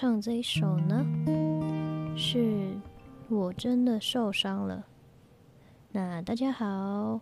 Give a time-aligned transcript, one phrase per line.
[0.00, 1.04] 唱这一首呢，
[2.16, 2.78] 是
[3.28, 4.86] 我真的受伤了。
[5.90, 7.20] 那大家好，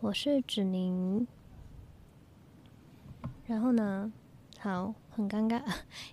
[0.00, 1.26] 我是芷宁。
[3.46, 4.10] 然后呢，
[4.58, 5.62] 好，很尴尬，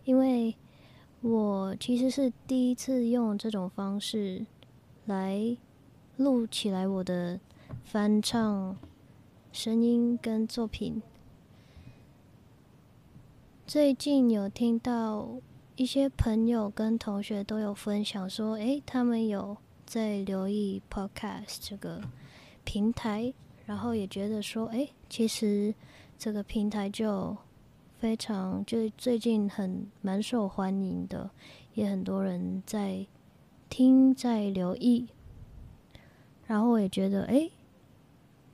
[0.03, 0.57] 因为
[1.21, 4.45] 我其实是第一次用这种方式
[5.05, 5.55] 来
[6.17, 7.39] 录起来我的
[7.85, 8.75] 翻唱
[9.53, 11.01] 声音跟作品。
[13.65, 15.37] 最近有听到
[15.75, 22.01] 一些朋友跟同学都有分享说，诶，他们有在留意 Podcast 这个
[22.63, 23.33] 平台，
[23.65, 25.75] 然后也觉得说，诶，其实
[26.17, 27.35] 这个平台就
[27.97, 31.29] 非常就最近很蛮受欢迎的，
[31.73, 33.05] 也很多人在
[33.69, 35.09] 听在留意，
[36.47, 37.51] 然后我也觉得，诶，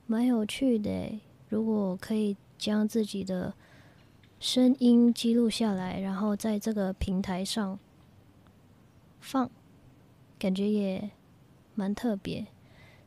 [0.06, 3.54] 蛮有趣的，如果可以将自己的
[4.42, 7.78] 声音记录下来，然后在这个平台上
[9.20, 9.48] 放，
[10.36, 11.10] 感觉也
[11.76, 12.44] 蛮特别，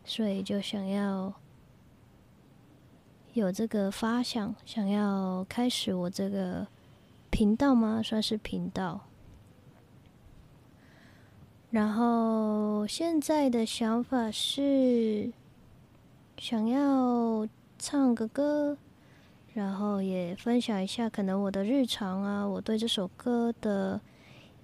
[0.06, 1.34] 所以就想要
[3.34, 6.66] 有这个发想，想要开始我这个
[7.30, 8.02] 频道吗？
[8.02, 9.02] 算是频道。
[11.70, 15.34] 然后现在的想法是
[16.38, 17.46] 想要
[17.78, 18.78] 唱个歌，
[19.56, 24.00] 然后也分享一下可能我的日常啊，我对这首歌的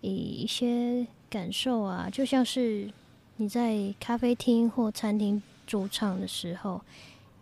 [0.02, 2.92] 一些感受啊，就像是
[3.38, 6.82] 你在咖啡厅或餐厅驻唱的时候，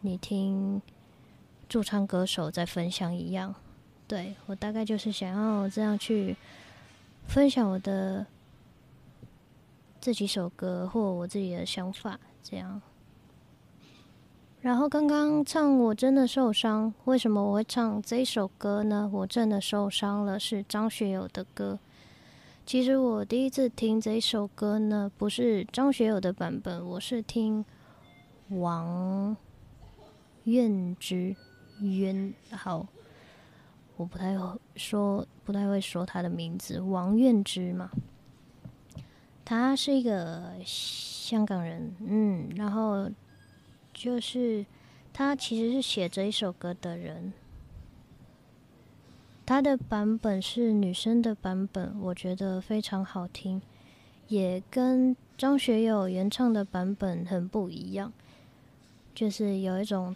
[0.02, 0.80] 你听
[1.68, 3.56] 驻唱歌手在分享一样。
[4.08, 6.36] 对我大概就是想要这样去
[7.26, 8.26] 分享我的
[10.00, 12.80] 这几首歌或我自己的想法，这样。
[14.62, 19.10] 然后刚刚唱我真的受伤，为什么我会唱这首歌呢？
[19.14, 21.80] 我真的受伤了，是张学友的歌。
[22.66, 27.64] 其实我第一次听这首歌呢，不是张学友的版本，我是听
[28.50, 29.36] 王
[30.44, 31.34] 愿之
[31.80, 32.86] 渊，好，
[33.96, 37.90] 我不太会说，不太会说他的名字，王愿之嘛。
[39.46, 43.10] 他是一个香港人，嗯，然后
[44.00, 44.66] 就是
[45.12, 47.34] 他其实是写这一首歌的人，
[49.46, 53.62] 他的版本是女生的版本，我觉得非常好听，
[54.30, 58.14] 也跟张学友原唱的版本很不一样，
[59.14, 60.16] 就是有一种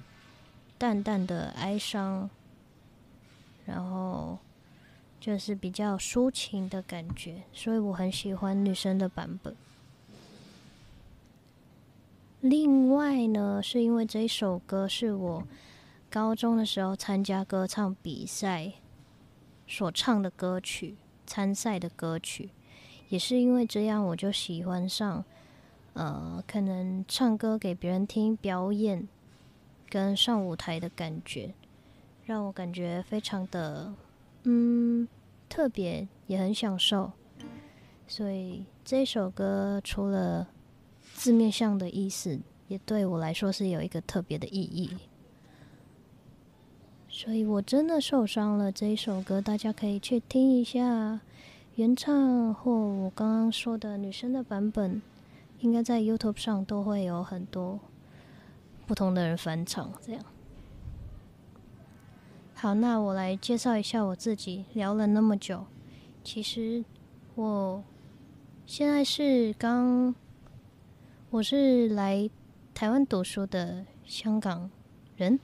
[0.77, 2.30] 淡淡的哀伤，
[3.65, 4.38] 然后
[5.19, 9.53] 就是比较抒情的感觉，所以我很喜欢女生的版本。
[12.44, 15.48] 另外呢，是因为这一首歌是我
[16.10, 18.74] 高中的时候参加歌唱比赛
[19.66, 22.50] 所唱的歌曲，参赛的歌曲，
[23.07, 25.24] 也是因为这样，我就喜欢上，
[25.94, 29.07] 呃，可能唱歌给别人听、表演
[29.90, 31.54] 跟上舞台的感觉，
[32.25, 33.94] 让我感觉非常的
[34.44, 35.07] 嗯
[35.48, 37.13] 特别，也很享受。
[38.06, 40.50] 所以这首歌除了
[41.13, 44.98] 字面上的意思也对我来说是有一个特别的意义，
[47.07, 48.71] 所以我真的受伤了。
[48.71, 51.21] 这一首歌大家可以去听一下
[51.75, 55.01] 原唱或我刚刚说的女生的版本，
[55.60, 57.80] 应该在 YouTube 上都会有很多
[58.86, 59.92] 不同的人翻唱。
[60.01, 60.25] 这样，
[62.56, 64.66] 好，那我来介绍一下我自己。
[64.74, 65.66] 聊了那么久，
[66.24, 66.83] 其实
[67.36, 67.83] 我
[68.66, 70.16] 现在是刚。
[71.33, 72.30] 我是来
[72.75, 74.69] 台湾读书的香港
[75.18, 75.39] 人，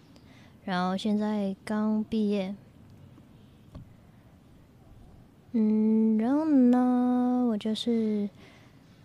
[0.63, 2.55] 然后现在刚毕业。
[5.53, 8.29] 嗯，然后呢，我就是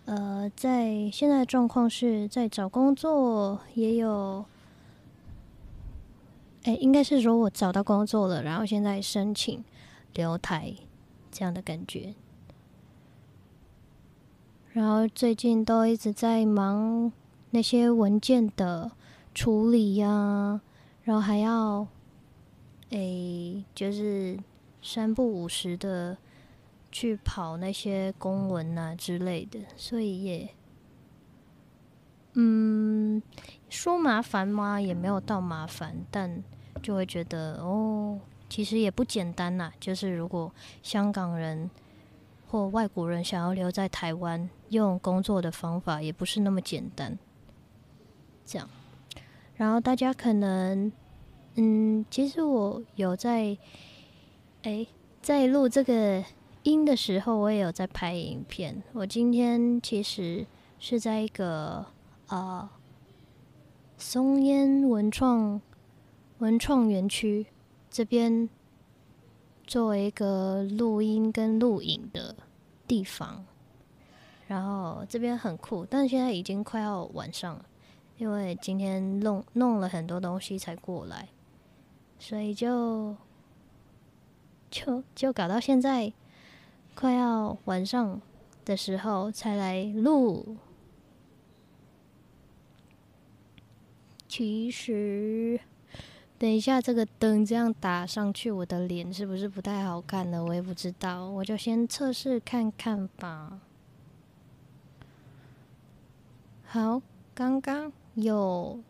[0.05, 4.45] 呃，在现在的状况是在找工作，也有，
[6.65, 9.65] 哎，应该是说我找到工作了，然后现在申请
[10.13, 10.75] 留台
[11.31, 12.15] 这样的感觉。
[14.75, 17.13] 然后最近都一直在忙
[17.51, 18.91] 那些文件的
[19.33, 20.61] 处理呀，
[21.05, 21.87] 然后还要，
[22.91, 24.37] 诶，就是
[24.83, 26.19] 三不五时的
[26.91, 30.49] 去跑那些公文啊之类的，所以也，
[32.33, 33.23] 嗯，
[33.71, 34.81] 说麻烦吗？
[34.81, 36.43] 也没有到麻烦，但
[36.83, 38.19] 就会觉得哦，
[38.49, 39.73] 其实也不简单呐。
[39.79, 41.71] 就是如果香港人。
[42.47, 47.19] 或外国人想要留在台湾，用工作的方法也不是那么简单。
[48.45, 48.69] 这样，
[49.57, 50.93] 然后大家可能，
[51.55, 53.57] 嗯，其实我有在，
[54.65, 54.87] 哎，
[55.23, 56.23] 在录这个
[56.65, 58.83] 音的时候，我也有在拍影片。
[58.93, 60.47] 我今天其实
[60.79, 61.87] 是在一个
[62.27, 62.71] 啊
[63.97, 65.59] 松烟文创
[66.41, 67.47] 文创园区
[67.91, 68.51] 这边。
[69.67, 72.37] 作为一个录音跟录影的
[72.87, 73.47] 地方，
[74.55, 77.65] 然后这边很酷，但是现在已经快要晚上了，
[78.19, 81.29] 因为今天弄弄了很多东西才过来，
[82.21, 83.17] 所以就
[84.71, 86.13] 就就搞到现在
[86.95, 88.21] 快要晚上
[88.65, 90.57] 的时候才来录。
[94.29, 95.59] 其实。
[96.37, 100.45] 等一下，这个灯这样打上去，我的脸是不是不太好看呢？
[100.45, 103.61] 我也不知道，我就先测试看看吧。
[106.75, 107.01] 好，
[107.37, 108.81] 刚刚有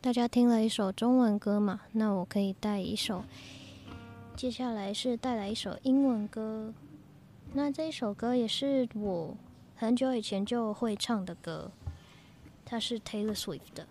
[0.00, 3.22] 大家听了一首中文歌嘛，那我可以带一首，
[4.34, 6.72] 接下来是带来一首英文歌。
[7.52, 9.36] 那这一首歌也是我
[9.76, 11.70] 很久以前就会唱的歌，
[12.64, 13.86] 它是 Taylor Swift 的。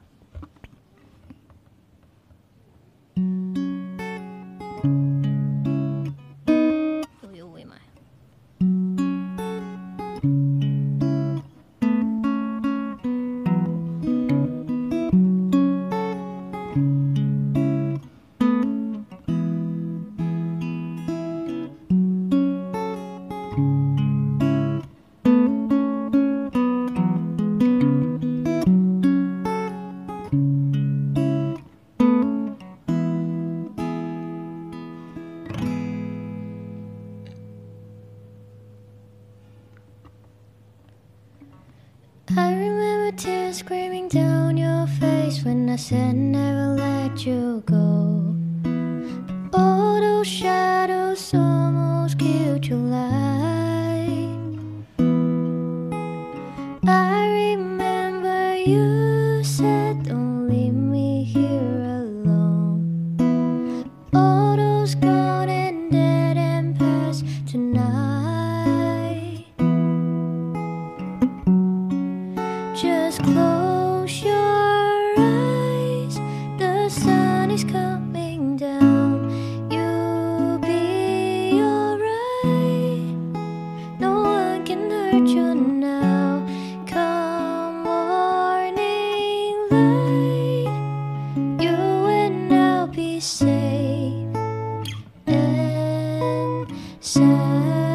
[97.52, 97.91] 这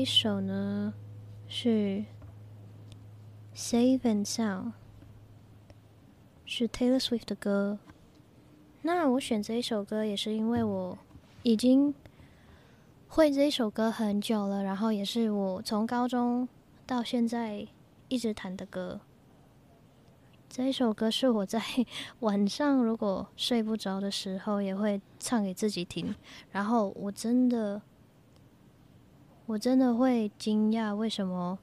[0.00, 0.94] 一首呢
[1.46, 1.68] 是
[3.54, 4.64] 《Save and Sound》，
[6.46, 7.78] 是 Taylor Swift 的歌。
[8.80, 10.98] 那我选这一首歌也是因为我
[11.42, 11.94] 已经
[13.08, 16.48] 会这一首歌很久了，然后也是我从高中
[16.86, 17.68] 到现在
[18.08, 19.00] 一直弹的歌。
[20.48, 21.62] 这一首歌是我在
[22.20, 26.14] 晚上如果睡不着的时候也会唱给自己听，
[26.52, 27.82] 然后我真的。
[29.50, 31.58] 我真的会惊讶，为什么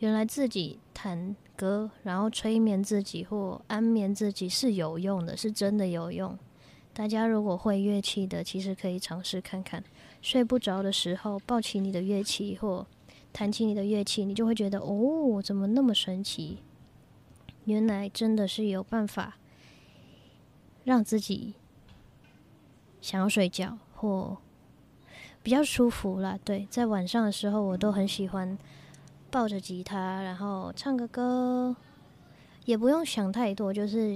[0.00, 6.38] 原来自己弹歌，然后催眠自己或安眠自己是有用的，是真的有用。
[6.92, 9.82] 大家如果会乐器的，其实可以尝试看看。
[10.20, 12.86] 睡不着的时候，抱起你的乐器或
[13.32, 16.58] 弹起你的乐器，你就会觉得哦，怎么那么神奇？
[17.64, 19.38] 原来真的是有办法
[20.84, 21.54] 让自己
[23.00, 24.36] 想要睡觉或。
[25.42, 28.58] 比较舒服啦，对，在晚上的时候，我都很喜欢
[29.30, 31.74] 抱着吉他，然后唱个歌，
[32.66, 34.14] 也不用想太多，就是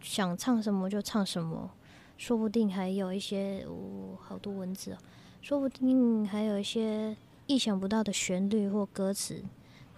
[0.00, 1.70] 想唱什么就唱什么，
[2.18, 4.98] 说不定还有一些哦，好多文字哦，
[5.40, 9.42] 说不定还有一些意想不到的旋律或歌词，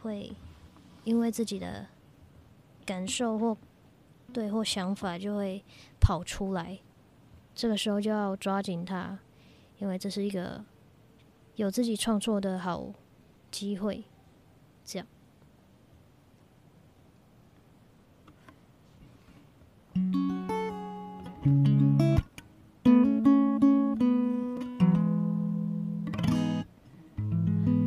[0.02, 0.32] 会
[1.02, 1.86] 因为自己的
[2.86, 3.56] 感受或
[4.32, 5.64] 对或想法就会
[6.00, 6.78] 跑出来，
[7.56, 9.18] 这个时候就要抓紧它。
[9.80, 10.62] 因为这是一个
[11.56, 12.92] 有自己创作的好
[13.50, 14.04] 机会，
[14.84, 15.06] 这样。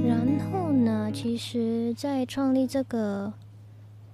[0.03, 3.31] 然后呢，其实，在创立这个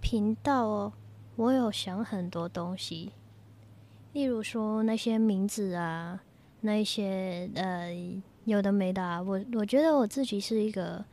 [0.02, 0.94] 频道哦，
[1.38, 3.14] 我有想很多东西，
[4.12, 6.22] 例如说那些名字啊，
[6.62, 7.90] 那一些呃
[8.46, 9.22] 有的没的啊。
[9.22, 11.04] 我我觉得我自己是一个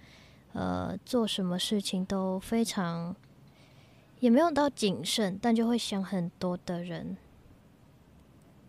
[0.52, 3.14] 呃做什么事情都非常
[4.20, 7.16] 也没有到谨慎，但就会想很多的人。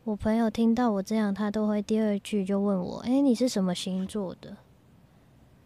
[0.03, 4.55] 我朋友听到我这样，他都会第二句就问我：“哎，你是什么星座的？”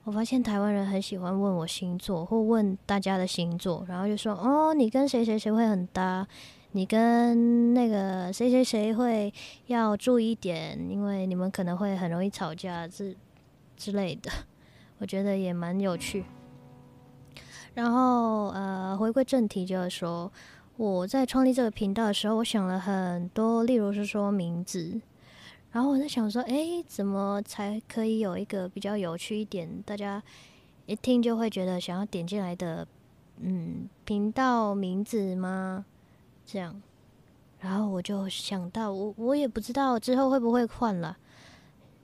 [0.04, 6.28] 我发现台湾人很喜欢问我星座，或问大家的星座，然后就说：“哦，你跟谁谁谁会很搭，
[6.74, 9.34] 你跟那个谁谁谁会
[9.68, 13.16] 要注意一点，因为你们可能会很容易吵架之
[13.76, 14.32] 之类的。”
[15.00, 16.24] 我觉得也蛮有趣。
[17.74, 20.32] 然后呃，回归正题，就是说
[20.78, 25.02] 我在创立这个频道的时候，我想了很多，例如是说名字。
[25.72, 30.22] 然后我在想说，哎，怎么才可以有一个比较有趣一点，大家
[30.86, 32.86] 一听就会觉得想要点进来的，
[33.40, 35.86] 嗯，频道名字吗？
[36.52, 36.82] 这样，
[37.60, 41.18] 然后我就想到，我我也不知道之后会不会换了。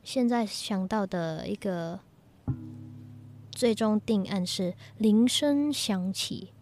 [0.04, 2.00] 现在想到的一个
[3.52, 6.54] 最终定案是铃声响起，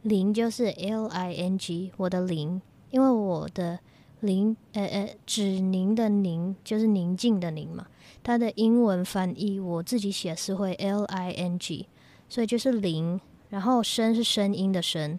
[0.00, 3.80] 铃就是 L I N G，我的铃，因为我的。
[4.20, 7.88] 铃，呃呃，指宁的宁就是宁静的宁嘛。
[8.22, 11.88] 它的英文翻译我自己写是会 L I N G，
[12.26, 13.20] 所以就是铃，
[13.50, 15.18] 然后声是声音的声，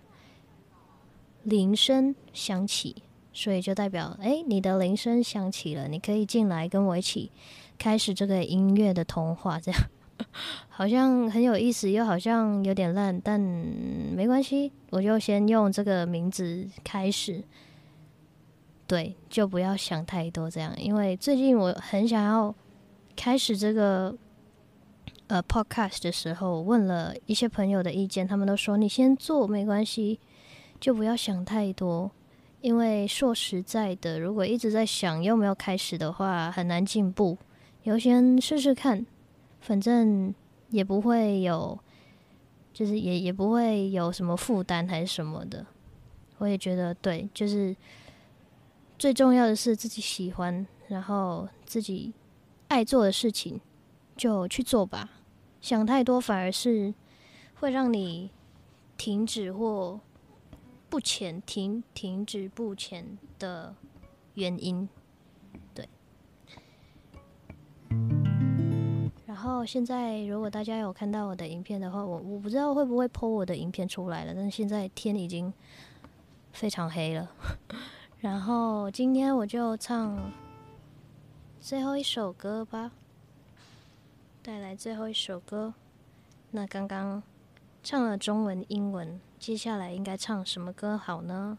[1.45, 2.95] 铃声响起，
[3.31, 7.31] 所以就代表哎，你的铃声响起了，你可以进来跟我一起
[7.77, 9.59] 开始这个音乐的童话。
[9.59, 9.81] 这样
[10.69, 17.43] 好像很有意思，又好像有点烂，但没关系，我就先用这个名字开始。
[18.87, 22.53] 对，就不要想太多这样，因为最近我很想要
[23.15, 24.15] 开始这个
[25.27, 30.19] 呃 podcast 的时候，问了一些朋友的意见，他们都说你先做没关系，
[30.85, 32.11] 就不要想太多，
[32.61, 37.35] 因为说实在的，如果一直在想又没有开始的话，很难进步。
[37.81, 39.03] 有先试试看，
[39.61, 40.31] 反正
[40.69, 41.79] 也不会有，
[42.71, 45.65] 就是也也不会有什么负担还是什么的。
[46.37, 47.75] 我也觉得对，就是。
[48.99, 52.13] 最重要的是自己喜欢，然后自己
[52.67, 53.59] 爱做的事情
[54.15, 55.09] 就去做吧。
[55.59, 56.93] 想太多反而是
[57.55, 58.29] 会让你
[58.95, 59.99] 停止或
[60.95, 63.75] 不前，停停止不前的
[64.35, 64.87] 原因。
[65.73, 65.89] 对。
[69.25, 75.53] 然后现在，如果大家有看到我的影片的话，我我不知道会不会 PO 我的影片出来了，但是现在天已经
[76.53, 77.29] 非常黑了。
[78.19, 80.31] 然后今天我就唱
[81.59, 82.93] 最后一首歌吧，
[84.41, 85.73] 带来最后一首歌。
[86.51, 87.21] 那刚刚
[87.83, 91.57] 唱了中文、英文，接下来应该唱什么歌好呢？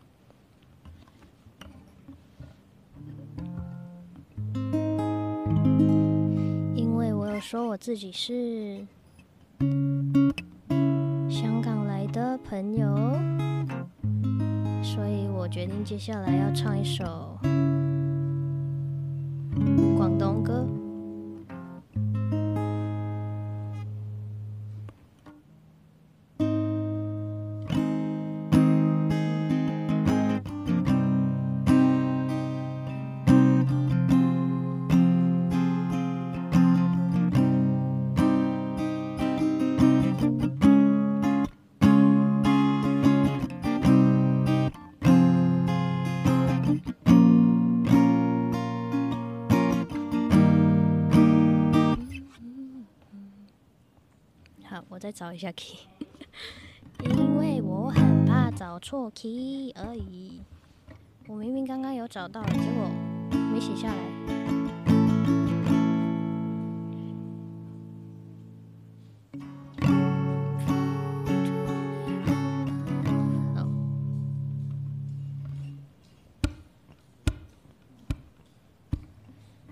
[6.75, 8.85] 因为我有说我自己是
[11.31, 12.97] 香港来的朋友。
[14.83, 17.39] 所以我决定接下来要唱一首
[19.97, 20.67] 广东歌。
[55.07, 55.79] 再找一下 key，
[57.07, 60.41] 因为我很怕找错 key 而已。
[61.29, 62.91] 我明明刚刚有找到，结果
[63.31, 63.95] 没写下来。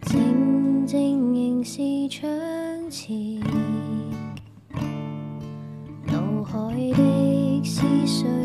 [0.03, 3.44] 静静凝视窗前。
[6.55, 6.61] 海
[6.93, 8.44] 的思绪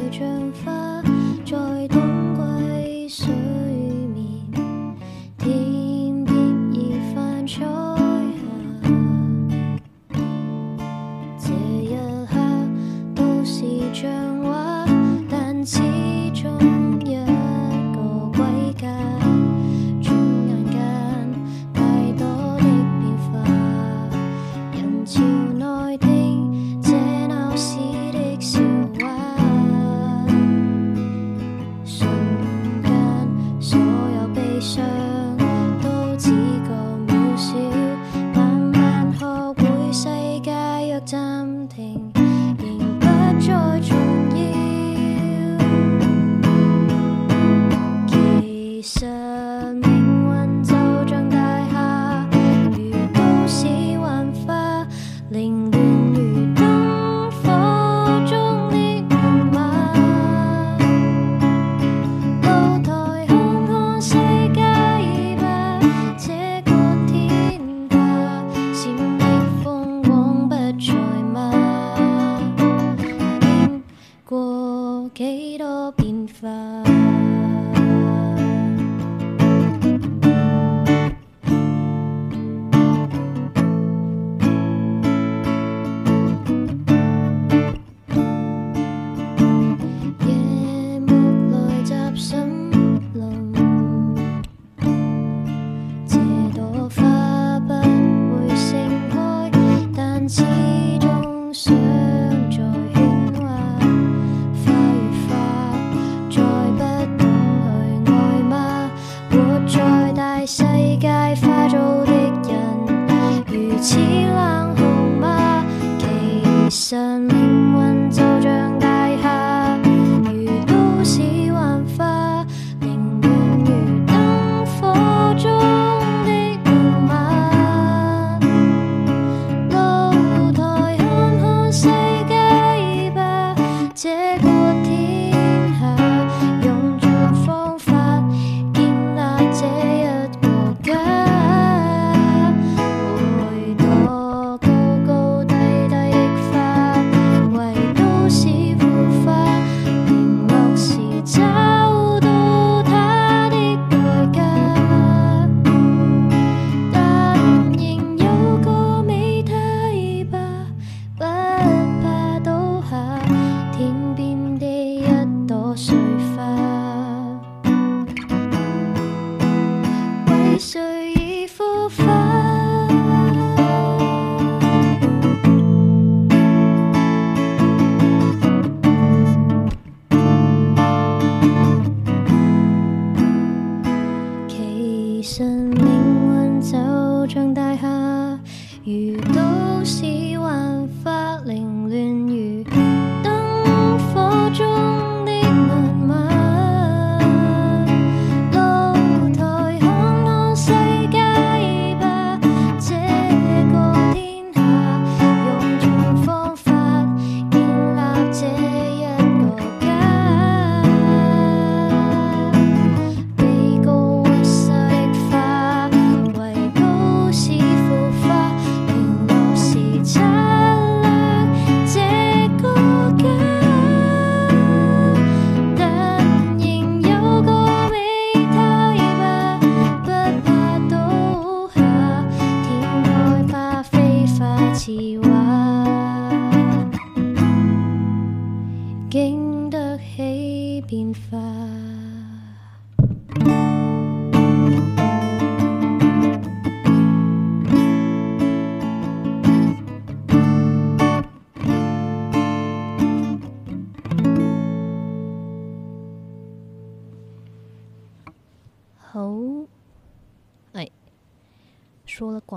[187.30, 188.40] 说了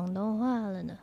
[0.03, 0.99] 广东话了呢。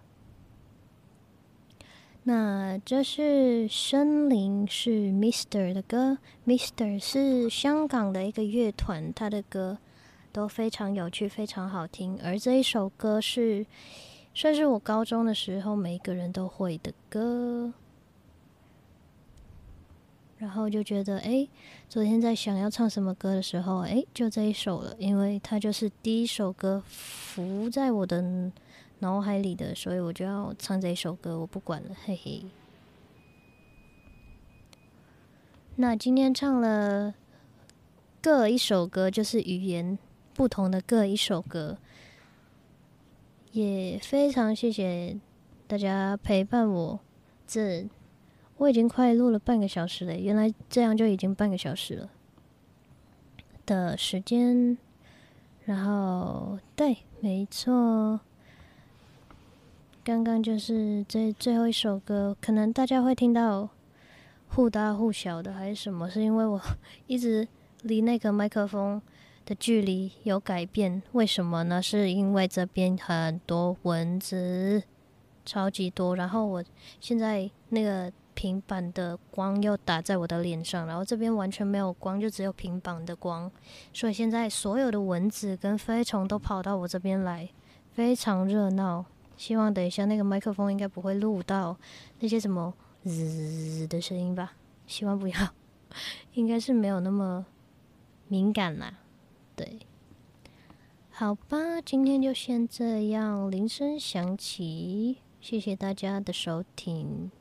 [2.23, 6.17] 那这是森林，是 Mister 的歌。
[6.45, 9.77] Mister 是香港的一个乐团，他的歌
[10.33, 12.19] 都非常有趣，非常好听。
[12.21, 13.65] 而这一首歌是
[14.33, 17.71] 算是我高中的时候每一个人都会的歌。
[20.39, 21.47] 然后就觉得，哎，
[21.89, 28.49] 昨天在想要唱什么歌的时候，哎，就这一首了，因为它就是第一首歌浮在我的
[28.99, 32.45] 脑海里的，所以我就要唱这一首歌，我不管了，嘿嘿。
[35.75, 37.15] 那今天唱了
[38.21, 39.97] 各一首歌，就是语言
[40.33, 41.77] 不同的各一首歌，
[43.53, 45.17] 也非常谢谢
[45.67, 46.99] 大家陪伴我
[47.47, 47.88] 这。
[48.57, 52.09] 我已经快录了半个小时了，原来这样就已经半个小时了
[53.65, 54.77] 的时间。
[55.63, 58.19] 然后，对，没错，
[60.09, 63.69] 刚刚就是这最后一首歌，可能大家会听到
[64.47, 66.59] 忽大忽小的还是什么，是因为我
[67.05, 67.47] 一直
[67.83, 68.99] 离那个麦克风
[69.45, 70.99] 的距离有改变。
[71.11, 71.79] 为什么呢？
[71.79, 74.81] 是因为这边很多蚊子，
[75.45, 76.15] 超级多。
[76.15, 76.63] 然后我
[76.99, 78.11] 现在那个。
[78.33, 83.51] 平板的光又打在我的脸上，然后这边完全没有光，就只有平板的光，
[83.91, 87.49] 所以现在所有的蚊子跟飞虫都跑到我这边来，
[87.91, 89.05] 非常热闹。
[89.39, 91.78] 希望等一下那个麦克风应该不会录到
[92.19, 92.73] 那些什么
[93.06, 94.52] 滋的声音吧？
[94.86, 95.54] 希望不要，
[96.36, 97.45] 应该是没有那么
[98.28, 98.99] 敏感啦。
[99.56, 99.80] 对，
[101.10, 107.32] 好吧，今天就先这样，铃声响起，谢谢大家的收听。